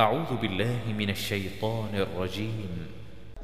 [0.00, 2.86] أعوذ بالله من الشيطان الرجيم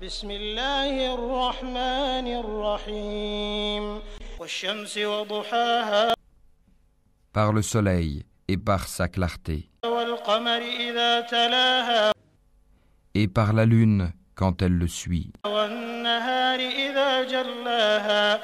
[0.03, 4.00] بسم الله الرحمن الرحيم
[4.38, 6.14] والشمس وضحاها
[7.35, 12.12] par le soleil et par sa clarté, والقمر إذا تلاها
[13.16, 18.41] et par la lune quand elle le suit, والنهار إذا جلاها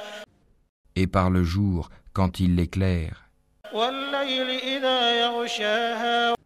[0.97, 3.31] et par le jour quand il l'éclaire,
[3.73, 6.39] والليل إذا يغشاها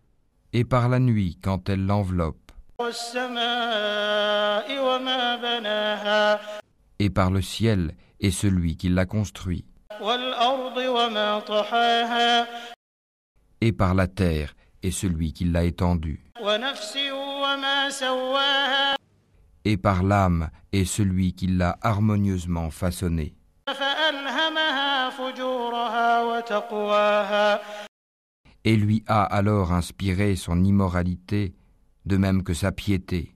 [0.55, 2.53] et par la nuit quand elle l'enveloppe,
[7.01, 9.65] et par le ciel et celui qui l'a construit,
[13.61, 16.25] et par la terre et celui qui l'a étendue,
[19.65, 23.35] et par l'âme et celui qui l'a harmonieusement façonnée
[28.65, 31.55] et lui a alors inspiré son immoralité,
[32.07, 33.35] de même que sa piété.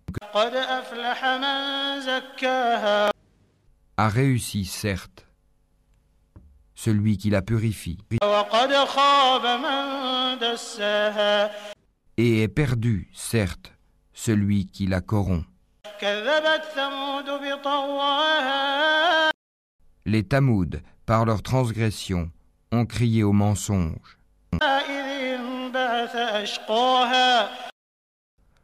[3.97, 5.27] A réussi, certes,
[6.75, 7.99] celui qui la purifie,
[12.17, 13.73] et est perdu, certes,
[14.13, 15.45] celui qui la corrompt.
[20.07, 22.31] Les Tamouds, par leur transgression,
[22.73, 24.19] ont crié au mensonge.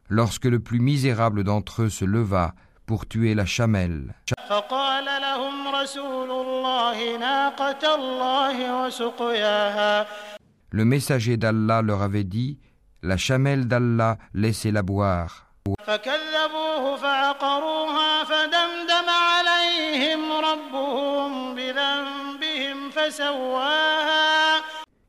[0.08, 2.54] Lorsque le plus misérable d'entre eux se leva
[2.86, 4.14] pour tuer la chamelle,
[10.70, 12.58] le messager d'Allah leur avait dit,
[13.02, 15.46] La chamelle d'Allah, laissez-la boire.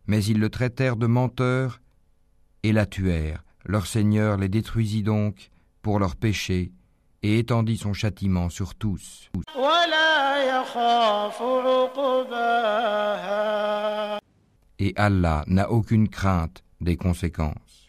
[0.08, 1.80] Mais ils le traitèrent de menteur
[2.66, 3.44] et la tuèrent.
[3.63, 5.52] Leur Seigneur les détruisit donc
[5.83, 6.71] pour leurs péchés
[7.21, 9.30] et étendit son châtiment sur tous.
[14.80, 17.85] Et Allah n'a aucune crainte des conséquences.